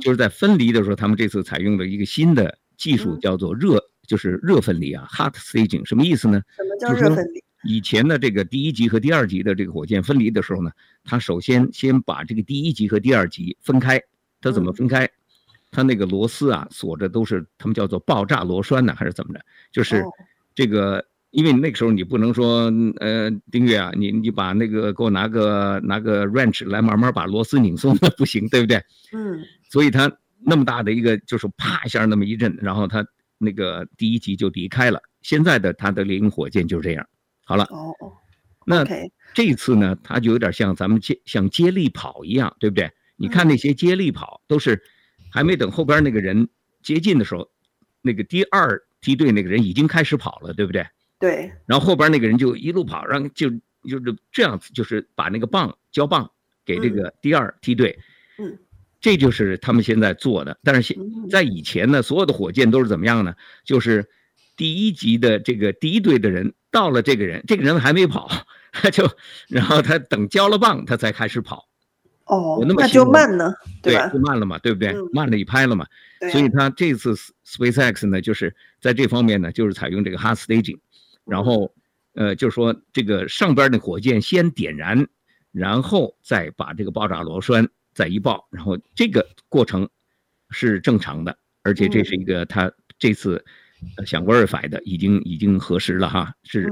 [0.00, 6.40] 就是在分离的时候，他们这次采用了一个新的技术，叫做热，就是热分离啊，hot staging，什么意思呢？
[6.56, 7.43] 什么叫热分离？
[7.64, 10.70] 以前的这个第一级和第二级的这个火箭分离的时候呢，
[11.04, 14.00] 它首先先把这个第一级和第二级分开。
[14.40, 15.08] 它怎么分开？
[15.70, 19.40] 它那个螺丝啊锁着都是他们叫做爆炸螺栓呢，还是怎么着？
[19.72, 20.04] 就是
[20.54, 28.76] 这个，因为那个时候你不能说，呃，丁月啊，你你把那个给我拿个拿个 wrench 来慢慢把螺丝拧松，那 不行，对不对？
[29.12, 29.42] 嗯。
[29.70, 30.12] 所以它
[30.44, 33.04] 那么大的一个，就是啪一下那么一震，然后它
[33.38, 35.00] 那个第一级就离开了。
[35.22, 37.04] 现在的它的猎鹰火箭就是这样。
[37.44, 38.12] 好了，哦哦，
[38.66, 38.84] 那
[39.34, 42.90] 这一次呢，它就有点像咱们接像接力跑一样，对不对？
[43.16, 44.82] 你看那些接力跑都是
[45.30, 46.48] 还没等后边那个人
[46.82, 47.50] 接近的时候，
[48.00, 50.86] 那个第二梯队那个人已经开始跑了，对不对？
[51.18, 51.52] 对。
[51.66, 53.50] 然后后边那个人就一路跑，让就
[53.82, 56.30] 就是这样子，就是把那个棒交棒
[56.64, 57.98] 给这个第二梯队。
[58.38, 58.58] 嗯。
[59.00, 60.58] 这就是他们现在做的。
[60.64, 60.96] 但是现
[61.28, 63.34] 在以前呢，所有的火箭都是怎么样呢？
[63.64, 64.08] 就是
[64.56, 66.54] 第一级的这个第一队的人。
[66.74, 68.28] 到了这个人，这个人还没跑，
[68.72, 69.08] 他 就，
[69.46, 71.68] 然后他等交了棒，他才开始跑。
[72.24, 74.08] 哦，那，那就慢呢，对吧？
[74.08, 74.88] 就慢了嘛，对不对？
[74.88, 75.86] 嗯、慢了一拍了嘛。
[76.32, 77.14] 所以他这次
[77.46, 80.80] SpaceX 呢，就是在这方面呢，就是采用这个 hard staging，
[81.24, 81.72] 然后，
[82.14, 85.06] 呃，就是说这个上边的火箭先点燃，
[85.52, 89.88] 然后再把这个爆炸螺栓再一爆，然后这个过程
[90.50, 93.44] 是正常的，而且这是一个他这次。
[94.06, 96.70] 想 verify 的已经已经核实了哈，是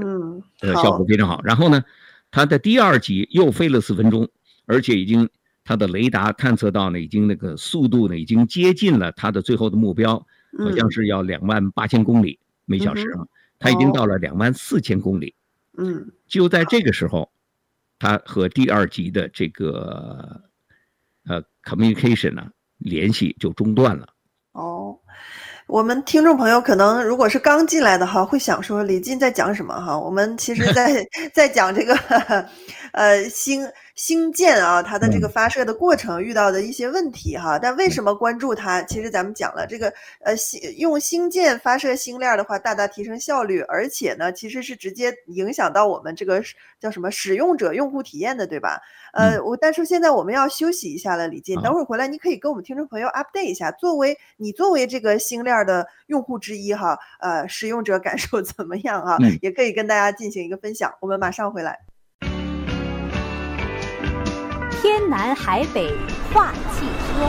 [0.61, 1.41] 呃效果非常好。
[1.43, 1.83] 然后呢，
[2.31, 4.29] 它的第二级又飞了四分钟，
[4.65, 5.29] 而且已经
[5.63, 10.17] 它的雷达探测到呢，已经那个速度呢已经接近了它的最后的目标，
[10.59, 13.25] 好像是要两万八千公里每小时啊，
[13.59, 15.35] 它已经到了两万四千公里。
[15.77, 17.31] 嗯，就在这个时候，
[17.97, 20.41] 它和第二级的这个
[21.25, 22.47] 呃 communication 呢
[22.77, 24.07] 联系就中断了。
[24.51, 24.99] 哦。
[25.67, 29.97] 我们听众朋友可能如果是刚进来的哈，会想说李进在讲什么哈？
[29.97, 31.97] 我们其实在 在讲这个，
[32.91, 37.59] 呃，星星舰啊，它的这个发射的过程遇到的一些问题哈。
[37.59, 38.81] 但为什么关注它？
[38.83, 46.41] 其实咱们讲了这个，呃，星用星舰发射星链的话，大大提升效率，而且呢，其实是直接影响到我们这个
[46.79, 48.81] 叫什么使用者用户体验的，对吧？
[49.13, 59.17] 呃，我但是现在我们要休息一下了，李进，等会儿回来你可以跟我们听众朋友 update 一下，作为你作为这个星链的用户之一哈，呃，使用者感受怎么样啊？
[59.41, 60.91] 也可以跟大家进行一个分享。
[60.99, 61.92] 我们马上回来。
[64.83, 65.87] 天南海北
[66.33, 67.23] 话汽车，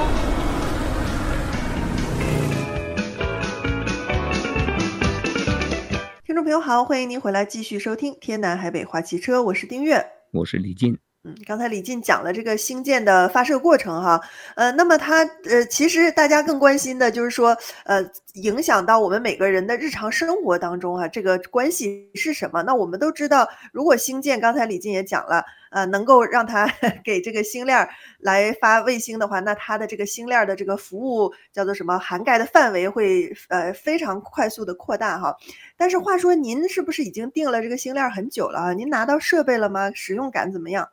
[6.26, 10.98] 听众朋友好，欢迎您回来继续收听天南海北话汽车，我是丁月，我是李进。
[11.26, 14.20] 嗯，刚才李进讲了这个星舰的发射过程哈，
[14.56, 22.62] 呃，那么它呃，其实大家更关心的就是说，呃，影响到我们每个人的日常生活当中哈，这个关系是什么？
[22.64, 26.70] 那我们都知道，如果星舰，刚才李进也讲了，呃，能够让它
[27.02, 31.98] 给这个星链来发卫星的话，那它的这个星链的这个服务叫做什么？
[31.98, 35.34] 涵盖的范围会呃非常快速的扩大哈。
[35.78, 38.72] 但是话说，您是不是已经订了这个星链很久了啊？
[38.74, 39.90] 您拿到设备了吗？
[39.94, 40.86] 使用感怎么样？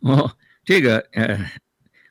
[0.00, 0.30] 哦，
[0.64, 1.38] 这个呃，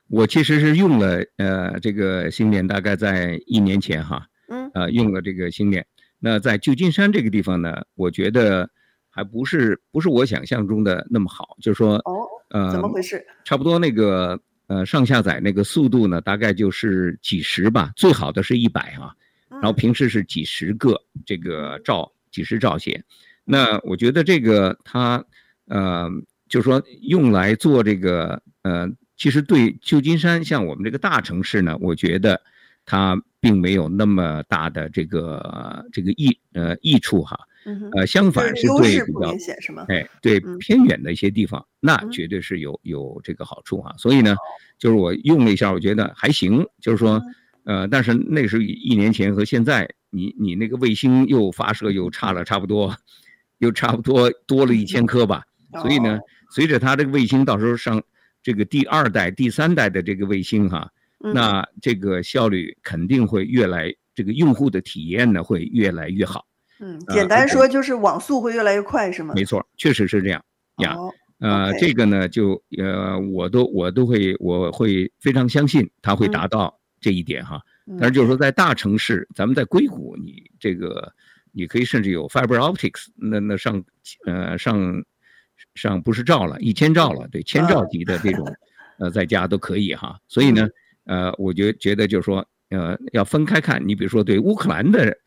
[0.08, 5.86] 我其实是用了呃这个星链，大概在一年前哈，嗯，呃用了这个星链。
[6.20, 8.70] 那在旧金山这个地方呢，我觉得
[9.10, 13.26] 还不是不是我想象中的那么好，就是说，哦，呃，怎么回事？
[13.46, 19.16] 差不多那个呃上下载那个速度呢，大概就是几十吧，最好的是一百哈，
[19.50, 23.04] 然后平时是几十个这个兆，几十兆线。
[23.44, 25.24] 那我觉得这个它
[25.68, 26.10] 呃。
[26.50, 32.42] 就是说，用来做这个，呃，其实对旧金山像我们这个大城市呢，我觉得
[32.86, 37.40] 它并没有那么大的这个这个益呃益处哈。
[37.66, 39.36] 嗯、呃，相反是对比较
[39.90, 43.94] 哎，对偏远的一些地方，嗯、那绝对是有有这个好处啊。
[43.98, 44.38] 所以呢，
[44.80, 46.66] 就是我用了一下，我觉得还行。
[46.80, 47.22] 就是说，
[47.66, 52.96] 呃，但是那时候一年前和现在，你你那个卫星又发射又差了差不多，
[53.58, 55.44] 又差不多多了一千颗吧。
[55.82, 56.18] 所以呢，
[56.50, 58.02] 随着它这个卫星到时候上
[58.42, 66.46] 这个第二代、第三代的这个卫星哈，那这个效率肯定会越来，这个用户的体验呢会越来越好。
[66.80, 69.34] 嗯，简单说就是网速会越来越快，是吗？
[69.36, 70.44] 没错，确实是这样
[70.78, 70.96] 呀。
[71.40, 77.62] 呃，这个呢，就呃，我都我都会我会非常相信它会达到这一点哈。
[78.00, 81.14] 但是就是说，在大城市，咱们在硅谷，你这个
[81.52, 83.84] 你可以甚至有 fiber optics，那那上
[84.26, 85.04] 呃上
[85.78, 88.54] 上不是兆了，一千兆了，对，千兆级的这种
[89.00, 90.20] 呃在家都可以哈。
[90.28, 90.68] 所以呢，
[91.06, 92.46] 呃，我觉觉得就是说。
[92.70, 95.18] 呃，要分开看，你比如说对乌克兰的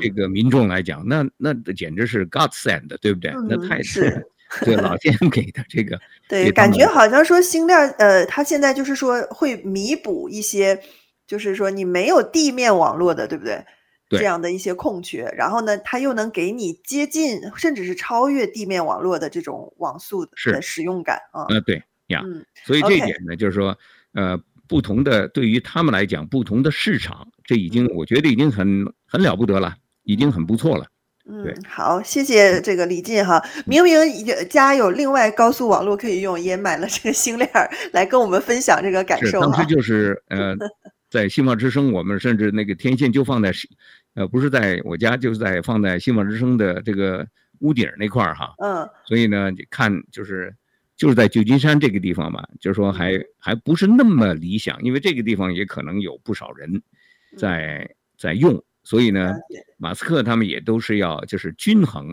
[0.00, 3.30] 这个民众来讲，嗯、那那简直是 God send，对不对？
[3.30, 4.26] 嗯、那太是
[4.64, 5.96] 对老天给的这个。
[6.28, 10.82] 对，感觉好像说星链，呃，它现在就是说会弥补一些，
[11.24, 13.64] 就是说你没有地面网络的，对不对？
[14.08, 14.18] 对。
[14.18, 21.46] 这样的一些空缺，然后呢，它又能给你接近甚至是超越地面网络的这种网速的使用感啊。
[21.48, 23.76] 呃，对呀，嗯，所以这一点呢，就是说，
[24.14, 24.38] 呃。
[24.68, 30.84] 不同的对于他们来讲，不同的市场，这已经我觉得已经很很了不得了，已经很不错了。
[31.24, 33.42] 嗯，好，谢谢这个李进哈。
[33.64, 33.98] 明明
[34.50, 37.50] 家有另外高速网络可以用，也买了这个星链
[37.94, 39.40] 来跟我们分享这个感受。
[39.40, 40.54] 当时就是呃，
[41.08, 43.52] 在新望之声，我们甚至那个天线就放在，
[44.14, 47.26] 呃，不是在我家，就是在放在新望之声的这个
[47.60, 48.54] 屋顶那块儿哈。
[48.58, 48.88] 嗯。
[49.04, 50.54] 所以呢，看就是。
[50.98, 56.82] 就是在旧金山这个地方嘛，就是说还还不是那么理想，因为这个地方也可能有不少人
[57.36, 59.32] 在在用，所以呢，
[59.76, 62.10] 马斯克他们也都是要就是均衡，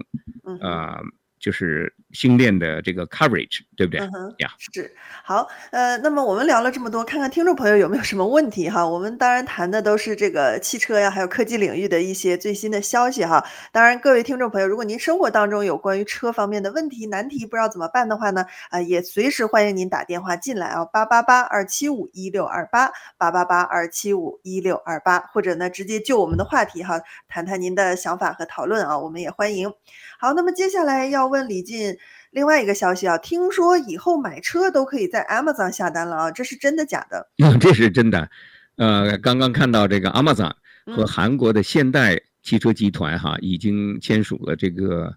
[0.61, 1.03] 啊、呃。
[1.39, 3.99] 就是星链的这个 coverage，对不对？
[4.39, 4.91] 呀.是
[5.23, 8.85] 好，呃，那么我们聊了这么多，看看听众朋友有没有什么问题哈。
[8.87, 13.45] 我们当然谈的都是这个汽车呀，还有科技领域的一些最新的消息哈。
[13.71, 29.73] 当然，各位听众朋友，如果您生活当中有关于车方面的问题、难题，不知道怎么办的话呢，啊、呃，也随时欢迎您打电话进来啊，八八八二七五一六二八，八八八二七五一六二八，或者呢，直接就我们的话题哈，谈谈您的想法和讨论啊，我们也欢迎。
[30.17, 31.97] 好，那么接下来要问李进
[32.31, 37.29] 另外一个消息啊，听说以后买车都可以在 Amazon 下单了啊，这是真的假的？
[37.43, 38.29] 嗯， 这是真的。
[38.77, 40.51] 呃，刚刚看到这个 Amazon
[40.85, 45.13] 和韩国的现代汽车集团哈、已经签署了这个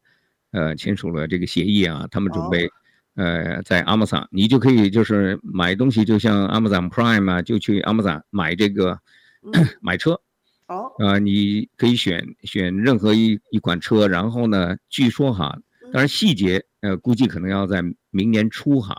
[0.52, 2.70] 呃签署了这个协议啊，他们准备、哦、
[3.16, 9.00] 呃在 Amazon 你就可以就是买东西，就像 Amazon Prime 啊，就去 Amazon 买这个、
[9.42, 10.20] 嗯、买车。
[10.68, 15.58] 哦，呃，你可以选选任何一一款车，然后呢，据说哈，
[15.92, 18.96] 当然细节，呃，估计可能要在明年初哈，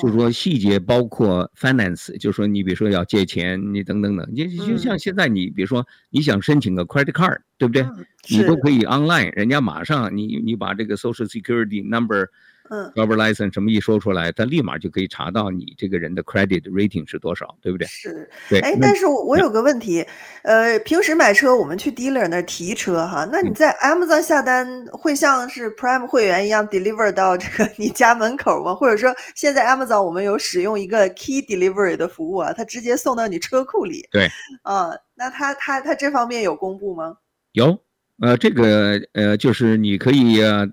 [0.00, 7.86] 就是说细节包括 finance，就是说你比如说要借钱，你等等等，你就像现在你比如说你想申请个 credit card，对不对？
[8.30, 12.28] 你都可以 online，人家马上你你把这个 social security number。
[12.70, 17.86] 嗯，driver license 什么一说出来，他立马就可以查到你这个人的 credit rating 是多少，对不对？
[17.86, 18.60] 是，对。
[18.60, 20.06] 哎，但是我我有个问题，
[20.42, 28.74] 呃，平时买车我们去 dealer 那儿提车哈，那你在 Amazon 下单会像是 Prime 会员一样 deliver 到这个你家门口吗？
[28.74, 34.06] 或者说现在 Amazon 我们有使用一个 key delivery 的服务啊，它直接送到你车库里。
[34.10, 34.28] 对。
[34.62, 37.16] 啊，那他他他这方面有公布吗？
[37.52, 37.78] 有，
[38.20, 40.42] 呃，这个呃就是你可以。
[40.42, 40.68] 呃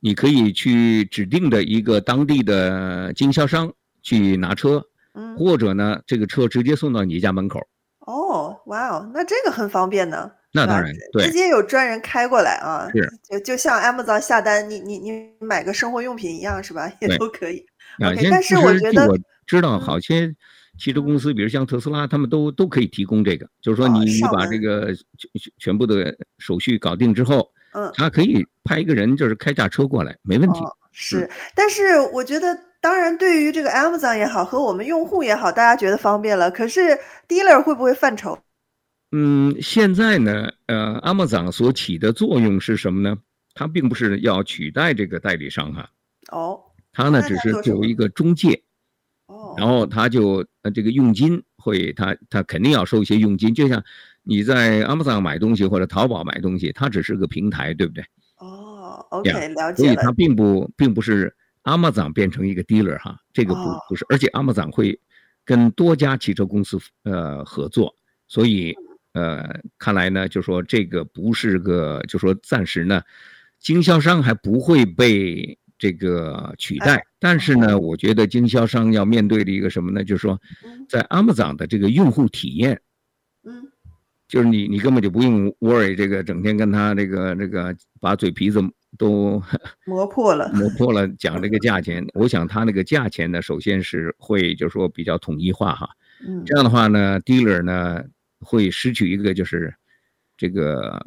[0.00, 3.70] 你可以去指定的一个当地的经销商
[4.02, 4.82] 去拿车，
[5.12, 7.60] 嗯，或者呢，这个车直接送到你家门口。
[8.06, 10.30] 哦，哇哦，那这个很方便呢。
[10.52, 12.88] 那当然，对，直接有专人开过来啊。
[12.92, 16.90] 是，就就像 Amazon 下单，你你你买个生活用品一样，是吧？
[17.00, 17.64] 也都可以。
[17.98, 20.34] 但是我觉得我知道，好些
[20.78, 27.52] 汽车公司，比如像特斯拉，他们都都可以提供这个，就是说你你把这个全全部的手续搞定之后。
[27.72, 30.58] 嗯，他可以派一个人，就是开架车过来，没问题。
[30.60, 36.50] 哦、是，但是我觉得，当然，对于这个 Amazon 也好，和我们用户也好，大家觉得方便了。
[36.50, 38.36] 可是 dealer 会不会犯愁？
[39.12, 43.16] 嗯，现在呢，呃，Amazon 所起的作用是什么呢？
[43.54, 45.88] 它并不是要取代这个代理商哈。
[46.32, 46.60] 哦。
[46.92, 48.60] 它呢，只是作为一个中介。
[49.26, 49.54] 哦。
[49.56, 53.84] 然后他就呃，这个佣金会，他他肯定要收一些佣金，就像。
[54.30, 58.04] 你在 Amazon 买东西或者淘宝买东西，它只是个平台，对不对？
[58.38, 59.74] 哦，OK，了解了。
[59.74, 64.96] 所以它并不并不是 Amazon 变成一个 dealer 哈，这个不不是，而且 Amazon 会
[65.44, 67.92] 跟多家汽车公司呃合作，
[68.28, 68.72] 所以
[69.14, 73.02] 呃看来呢，就说这个不是个，就说暂时呢，
[73.58, 80.04] 经销商还不会被这个取代，哎、但是呢，我觉得经销商要面对的一个什么呢？
[80.04, 80.40] 就是说，
[80.88, 82.80] 在 Amazon 的这个用户体验，
[83.44, 83.68] 嗯，
[84.30, 88.62] 就是你你根本就不用 worry 这个整天跟他这个这个把嘴皮子
[88.96, 89.42] 都
[89.84, 92.06] 磨破了，磨破了讲这个价钱。
[92.14, 95.90] 我想他那个价钱呢，首先是会就是说比较统一化哈，
[96.26, 98.02] 嗯，这样的话呢，dealer 呢
[98.38, 99.74] 会失去一个就是
[100.36, 101.04] 这个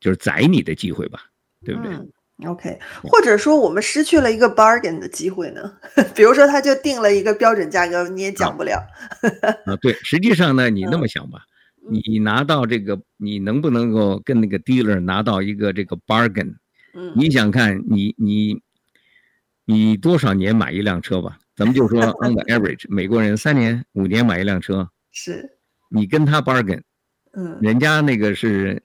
[0.00, 1.20] 就是宰你的机会吧。
[1.64, 2.08] 对不对、嗯、
[2.44, 5.72] ？OK，或者说我们失去了一个 bargain 的机会呢？
[6.14, 8.76] 比如说他就定了一个标准价格，你也讲不了。
[9.42, 11.55] 啊，啊，对，实际上呢，你那么想吧，嗯、
[11.90, 16.54] 你拿到这个，你能不能够跟那个 dealer 拿到一个这个 bargain？
[16.94, 18.60] 嗯，你想看你你
[19.64, 21.38] 你多少年买一辆车吧？
[21.54, 26.82] 咱们就说 on the average，美国人三年五年买一辆车，是，你跟他 bargain，
[27.32, 28.82] 嗯，人家那个是。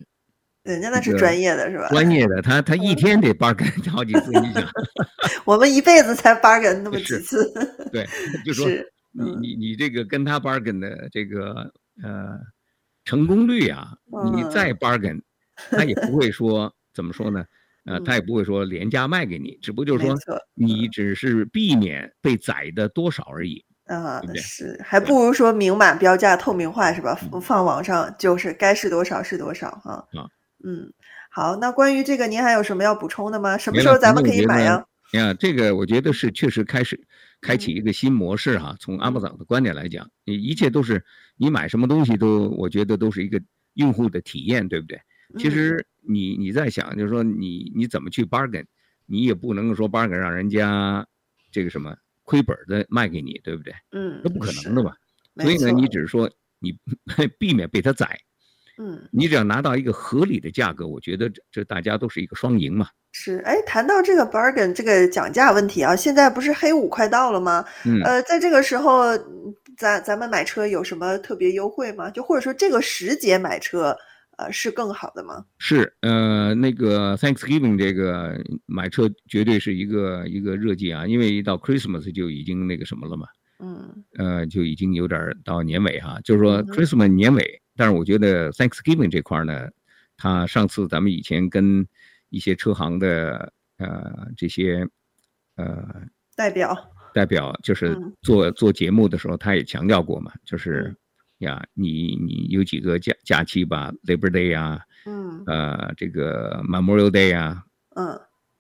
[0.63, 1.89] 人家那是专业的，是吧？
[1.89, 4.63] 专业的，他 他一天得 bargain 好几次，你想，
[5.43, 7.51] 我们一辈子才 bargain 那么几次。
[7.91, 8.07] 对，
[8.45, 8.69] 就说
[9.11, 12.37] 你你你这个跟他 bargain 的这个呃
[13.11, 13.89] 成功率啊，
[14.33, 15.21] 你再 bargain，
[15.69, 17.43] 他也不会说怎么说呢？
[17.83, 20.15] 呃，他也不会说廉价卖给你，只不过就是说
[20.53, 23.65] 你只是避免被宰的多少而已。
[23.87, 27.13] 啊，是，还不如说明码标价、透明化，是吧？
[27.41, 30.07] 放网上就是该是多少是多少哈。
[30.13, 30.23] 啊。
[30.63, 30.93] 嗯，
[31.29, 33.57] 好，那关于这个，您还有什么要补充的吗？
[33.57, 34.85] 什么时候咱们可以买呀？
[35.11, 36.97] 呀，这个我觉得是确实开始
[37.41, 38.75] 开启一个新模式哈。
[38.79, 41.03] 从 Amazon 的观点来讲，你一切都是
[41.35, 43.41] 你买什么东西都，我觉得都是一个
[43.73, 45.01] 用户的体验，对不对？
[45.37, 48.65] 其实你你在想，就是说你你怎么去 bargain，
[49.05, 51.05] 你也不能说 bargain 让人家
[51.51, 53.73] 这个什么亏本的卖给你，对不对？
[53.91, 54.93] 嗯，那不可能的嘛。
[55.37, 56.77] 所以呢，你只是说你
[57.39, 58.19] 避免被他宰。
[58.83, 62.87] 嗯，你只要拿到一个合理的价格，我觉得这这大家都是一个双赢嘛。
[63.11, 67.63] 是，哎，谈到这个 bargain 这个讲价问题啊，现在不是黑五快到了吗？
[67.85, 69.15] 嗯，呃，在这个时候，
[69.77, 72.09] 咱咱们买车有什么特别优惠吗？
[72.09, 73.95] 就或者说这个时节买车，
[74.39, 75.45] 呃，是更好的吗？
[75.59, 83.27] 是，呃，那个 Thanksgiving 这个买车绝对是一个一个热季啊，因为一到 Christmas 就已经那个什么了嘛。
[83.63, 87.60] 嗯，呃，就已经有点到年尾哈，就是说 Christmas 年尾。
[87.71, 89.69] 嗯但是我觉得 Thanksgiving 这块呢，
[90.17, 91.87] 他上次咱们以前跟
[92.29, 94.85] 一些车行的呃这些
[95.55, 96.03] 呃
[96.35, 96.77] 代表
[97.13, 100.93] 代表就是做、嗯、做节目的时候，他也强调过嘛，就是
[101.39, 107.63] 呀，你你有几个假假期吧，Labor Day 啊，嗯，呃这个 Memorial Day 啊，
[107.95, 108.09] 嗯，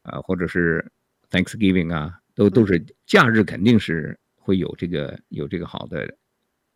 [0.03, 0.89] 啊、呃、或者是
[1.29, 6.17] Thanksgiving 啊，都都是假日，肯定是会有这个有这个好的。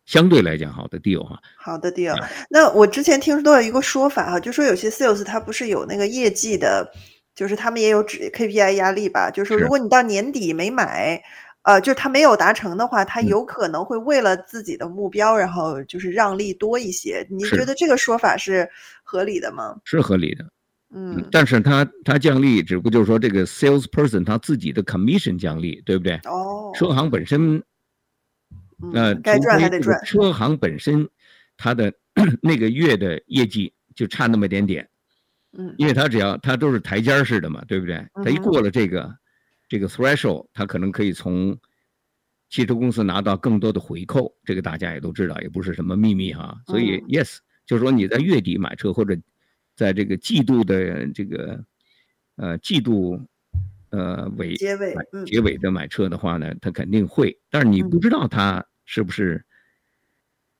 [0.06, 2.16] 相对来讲，好的 deal 哈，好的 deal。
[2.48, 6.88] 那我之前听说到一个说法哈，就说有些 sales 他不是有那个业绩的，
[7.34, 9.30] 就是他们也有指 KPI 压力吧？
[9.30, 11.20] 就是说，如果你到年底没买，
[11.62, 17.26] 呃，就是他没有达成的话，他有可能会为了自己的目标，然后就是让利多一些。
[17.28, 18.68] 您觉得这个说法是
[19.02, 19.74] 合理的吗？
[19.84, 20.44] 是合理的，
[20.94, 21.28] 嗯。
[21.32, 26.14] 但是他他降利，只不过就是说这个 salesperson 他自己的 commission 降利，对不对？
[26.26, 26.70] 哦。
[26.76, 27.60] 车行本身。
[28.76, 29.98] 那、嗯、该赚还得赚。
[30.04, 31.08] 车行本身，
[31.56, 31.92] 它的
[32.42, 34.88] 那个月的业绩就差那么点点，
[35.56, 38.06] 嗯，因为它只要它都是台阶式的嘛，对不对？
[38.24, 39.18] 它一过了这个、嗯、
[39.68, 41.58] 这个 threshold，它可能可以从
[42.50, 46.60] 汽车公司拿到更多的回扣，这个大家也都知道，也不是什么秘密哈。
[46.66, 49.16] 所以、嗯、yes，就是说你在月底买车或者
[49.74, 51.64] 在这个季度的这个
[52.36, 53.20] 呃季度。
[53.96, 59.42] 呃，尾结尾，结尾的买车的话呢，他肯定会，但是你不知道他是不是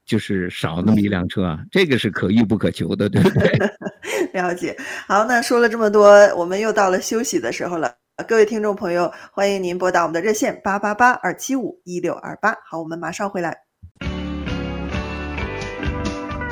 [0.06, 1.62] 就是少那么一辆车啊？
[1.70, 3.52] 这个是可遇不可求的，对不对？
[4.32, 4.74] 了解。
[5.06, 7.94] 好，那说了这么多，我们又到了休息的时候了。
[8.26, 12.56] 各位听众朋友，欢迎您拨打我们的热线八八八二七五一六二八。
[12.64, 13.54] 好，我们马上回来。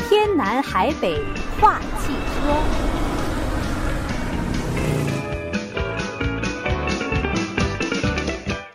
[0.07, 1.19] 天南海北
[1.59, 2.94] 话汽车。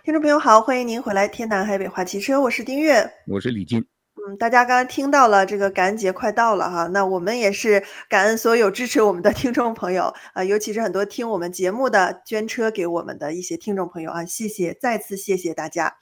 [0.09, 3.77] 听众朋友好，欢迎您回来《天南海北话汽车》，我是丁月，我是李金。
[4.15, 15.93] 嗯，大家刚刚听到了这个感恩节快到了哈，那我们也是感恩所有支持我们的听众朋友啊、 呃，尤其是很多听我们节目的捐车给我们的一些听众朋友啊，谢谢，再次谢谢大家。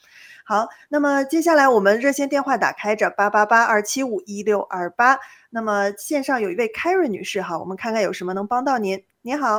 [0.45, 9.03] 好，那么接下来我们热线电话打开着八八八二七五一六二八，那么线上有一位凯瑞女士哈，我们看看有什么能帮到您。
[9.23, 9.57] 您好，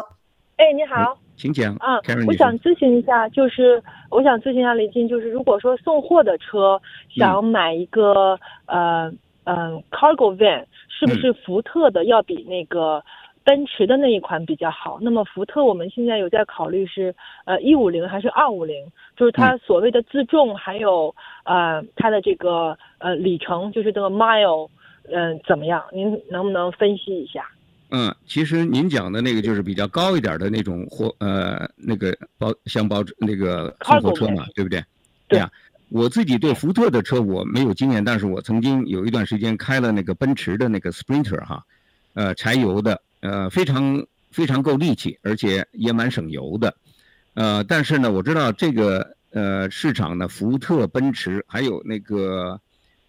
[0.57, 1.18] 哎，你好。
[1.36, 3.80] 请讲啊，我想咨询一下，就是
[4.11, 6.81] 我想咨询一下李金，就是如果说送货的车
[7.15, 9.13] 想买一个、嗯、呃
[9.45, 13.03] 嗯、呃、cargo van，是不是福特的要比那个
[13.45, 14.99] 奔驰的那一款比较好。
[15.01, 18.87] 那么福特我们现在有在考虑是呃一五零还是二五零，
[19.17, 24.69] 就是它所谓的自重还有呃它的这个呃里程，就是这个 mile，
[25.11, 25.85] 嗯、呃、怎么样？
[25.93, 27.47] 您能不能分析一下？
[27.91, 34.84] 嗯，其实您讲的那个就是比较高一点的那种货呃那个包厢包那个送货车嘛，对不对？
[35.28, 35.51] 对呀。
[35.91, 41.64] 我自己对福特的车我没有经验，但是我曾经有一段时间开了那个奔驰的那个 Sprinter 哈，
[42.12, 46.76] 呃，柴油的，呃，非常非常够力气，而且也蛮省油的，
[47.32, 52.61] 呃，但是呢，我知道这个呃市场呢，福特、奔驰还有那个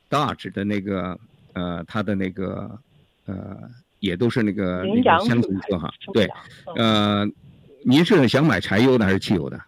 [0.10, 1.20] Dodge 的那个
[1.52, 2.80] 呃，它的那个
[3.26, 3.70] 呃，
[4.00, 6.28] 也都是那个那个厢型车哈，对，
[6.76, 7.26] 呃，
[7.86, 9.60] 您是想买柴油的还是汽油的？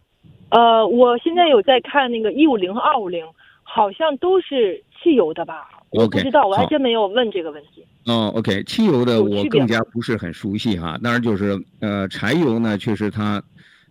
[0.49, 3.25] 呃，我现在有在看那个一五零和二五零，
[3.63, 7.85] 好像都是汽油的吧我不知道，我还真没有问这个问题。
[8.05, 10.97] 哦，OK，汽油的我更加不是很熟悉哈。
[11.03, 13.41] 当然就是呃，柴油呢，确实它，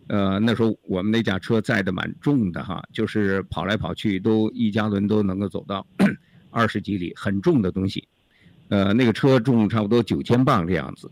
[0.07, 5.85] 呃，那时候我们那架车载的蛮重的哈，就是跑来跑去都一加仑都能够走到
[6.49, 8.07] 二十几里，很重的东西。
[8.71, 11.11] 呃，那个车重差不多九千磅这样子。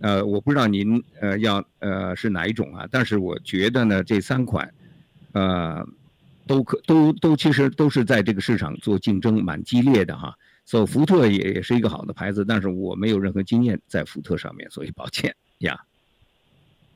[0.00, 2.88] 呃，我不知道您呃要呃是哪一种啊？
[2.90, 4.72] 但是我觉得呢，这三款。
[5.32, 5.86] 呃，
[6.48, 10.34] 都可都都其实都是在这个市场做竞争蛮激烈的哈，
[10.64, 15.78] 所以福特也也是一个好的牌子，但是我没有任何经验在福特上面，所以抱歉呀。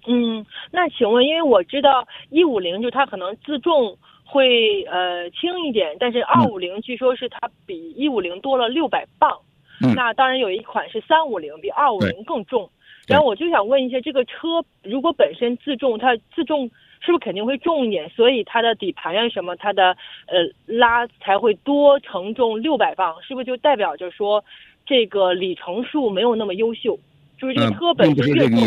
[0.08, 12.70] 嗯，那请问，因为我知道一五零就它可能自重会呃轻一点，但是二五零据说是它比一五零多了六百磅，嗯，那当然有一款是三五零比二五零更重，
[13.06, 16.70] 然后我就想问一下，这个车如果本身自重，它自重。
[17.06, 18.08] 是不是肯定会重一点？
[18.08, 19.94] 所以它的底盘呀什么，它的
[20.26, 24.42] 呃拉才会多承重六百磅，是不是就代表着说
[24.86, 26.98] 这个里程数没有那么优秀？
[27.36, 28.58] 就是这个车本身越重，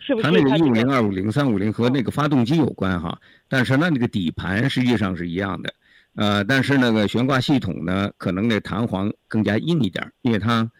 [0.00, 0.22] 是不是？
[0.22, 5.70] 它那个一五零、二五零、三五零和那个发动机有关哈，但是那那个底盘实际上是一样的，
[6.14, 10.70] 呃，但是那个悬挂系统呢，可能那弹簧更加硬一点，因为它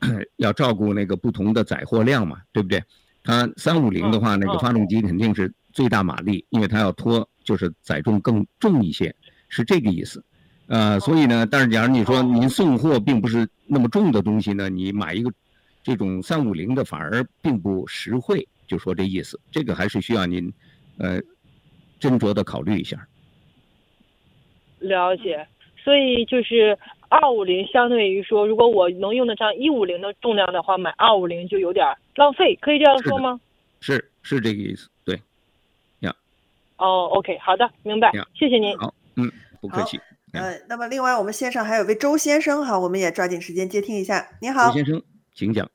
[0.36, 2.82] 要照顾那个不同的载货量嘛，对不对？
[3.22, 5.52] 它三五零的话，那个发动机肯定是。
[5.74, 9.12] 最大马力，因为它要拖，就是载重更重一些，
[9.48, 10.24] 是这个意思，
[10.68, 15.32] 呃，所以呢，但是假如你说您送货并不是那么重的东西呢，你买一个
[15.82, 20.48] 这种三五零的反而并不实惠，就说这意思，这个还是需要您
[20.98, 21.20] 呃
[22.00, 23.04] 斟酌的考虑一下。
[24.88, 25.46] 了解，
[25.82, 26.78] 所以就是
[27.08, 33.40] 二五零相对于说，如果我能用得上一五零的重量的话，买二五零就有点浪费，可以这样说吗？
[33.80, 35.20] 是是，是这个意思，对。
[36.76, 38.76] 哦、oh，OK，好的，明白，谢谢您。
[38.76, 39.30] 好，嗯，
[39.60, 39.98] 不客气。
[40.32, 44.28] 呃，那么另外我们线上还有位周先生哈，我们也抓紧时间接听一下。
[44.40, 45.00] 你好，周先生，
[45.32, 45.70] 请讲。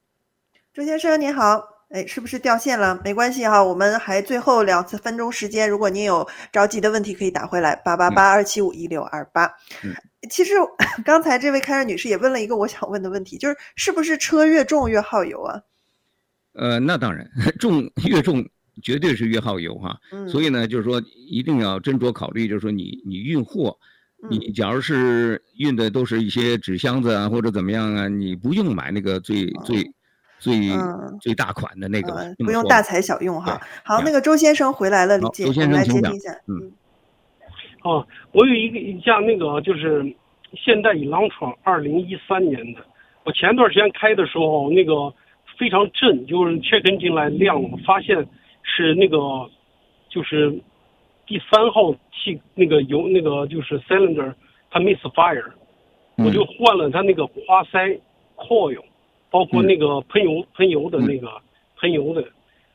[0.73, 2.99] 周先生你好，哎，是不是掉线了？
[3.03, 9.51] 没关系哈，我们还最后两次分钟时间，如果您有着急的问题可以打回来，八八八二七五一六二八。
[10.29, 10.53] 其实
[11.03, 15.61] 刚才这位开尔女士也问了一个我想问的问题，就是是不是车越重越耗油啊？
[16.53, 17.29] 呃，那当然，
[17.59, 18.45] 重越重。
[18.81, 23.77] 绝对是越耗油哈，所以呢，就是说一定要斟酌考虑，就是说你你运货，
[24.29, 29.83] 你假如是运的都是一些纸箱子啊或者怎么样啊，你不用买那个最最
[30.39, 30.69] 最
[31.21, 33.59] 最大款的那个，不用大材小用哈。
[33.83, 36.33] 好，那个周先生回来了，李姐，周先生请讲。
[36.47, 36.71] 嗯，
[37.83, 40.03] 哦，我有一个一架那个就是
[40.53, 42.81] 现代 Elantra 二零一三年的，
[43.23, 45.13] 我前段时间开的时候那个
[45.57, 48.27] 非常震，就是 check engine 来亮了，发现。
[48.71, 49.17] 是那个，
[50.09, 50.51] 就是
[51.25, 54.31] 第三号气那个油那个就是 cylinder
[54.69, 55.43] 它 misfire，
[56.17, 57.99] 我就换了它那个花塞
[58.35, 58.83] coil，
[59.29, 61.29] 包括那个喷油喷油的那个
[61.79, 62.23] 喷油的，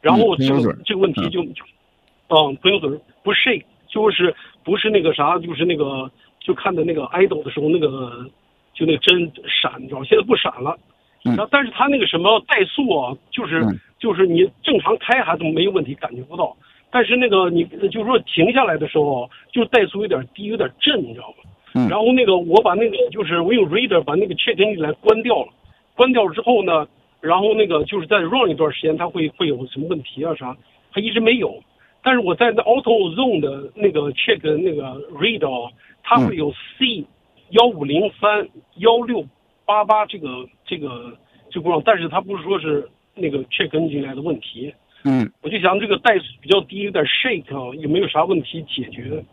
[0.00, 2.90] 然后这个这个问题就，嗯，喷油嘴
[3.22, 8.26] 不 shake，就是不是那个啥，就是那个就看的那个 idle 的时候那个
[8.72, 10.78] 就那个针闪，你知道现在不闪了，
[11.22, 13.64] 然后但是它那个什么怠速啊，就是。
[14.00, 16.54] 就是你正常开还都没有问题，感觉不到。
[16.90, 21.50] 但是那个你就是说停下来的时候，就怠速有点低，有点震，你知道吗？
[21.74, 21.88] 嗯。
[21.88, 25.48] 然后那个我把那个就是我用 reader 把那个 check engine 来关掉了，
[25.94, 26.86] 关掉了之后呢，
[27.20, 30.56] 然后那个就是再 run 一段时间，它会会有什么问题啊啥？
[30.92, 31.62] 它一直没有。
[32.02, 34.82] 但是我在那 auto zone 的那个 check 那个
[35.18, 35.70] reader，
[36.02, 37.04] 它会有 C
[37.50, 39.26] 幺五零三幺六
[39.64, 41.16] 八八这个这个
[41.50, 42.88] 这个，但是它不是说是。
[43.16, 44.74] 那个 check engine 来的问题，
[45.04, 49.24] 嗯，我就想这个怠速比较低，有点 shake，啊有没有啥问题解决？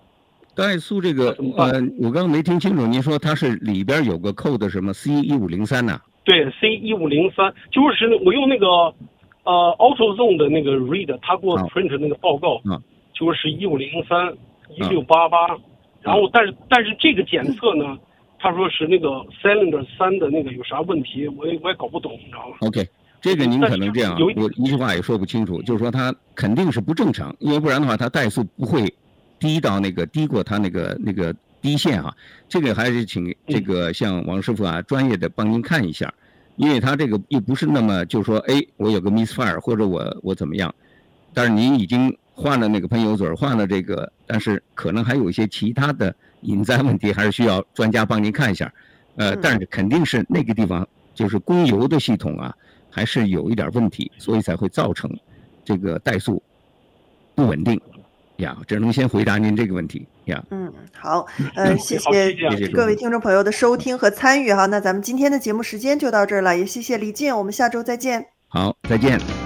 [0.56, 6.00] 怠速这个，呃，我刚刚没听清楚，您说它是里边有个 code 什么 C 一五零三呐？
[6.24, 8.68] 对，C 一五零三，就是我用那个
[9.44, 12.80] 呃，AutoZone 的那个 read，他给我 print 那个报告，嗯，
[13.14, 14.32] 就是一五零三
[14.76, 15.48] 一六八八，
[16.02, 17.98] 然后但是但是这个检测呢，
[18.40, 22.88] 他说是那个 cylinder 三的那个有啥问题，我也我也搞不懂，你知道吗？OK，
[23.20, 28.94] 这个您可能这样，有我一句话也说不清楚，就是说它肯定是不正常，因为不然的话，它怠速不会
[29.40, 32.16] 低到那个低过它那个那个低线啊。
[32.50, 36.14] 这个还是请这个像王师傅啊专业的帮您看一下。
[36.58, 40.72] 因为他这个又不是那么，就是说，哎，我有个 misfire 或者我我怎么样，
[41.34, 48.72] 但是您已经换了那个喷油嘴，换了这个，但是可能还有一些其他的隐在问题，还是需要专家帮您看一下。
[49.16, 52.56] 呃，但是肯定是那个地方就是供油的系统啊，
[52.92, 55.10] 还是有一点问题，所以才会造成
[55.66, 56.44] 这个怠速
[57.34, 57.80] 不稳定。
[58.42, 60.44] 呀，只能先回答您这个问题呀。
[60.52, 61.26] 嗯，好，
[61.56, 64.66] 呃，谢谢各位听众朋友的收听和参与哈。
[64.66, 68.26] 那咱们今天的节目时间就到这儿了，也谢谢李静，我们下周再见。
[68.48, 69.41] 好，再见。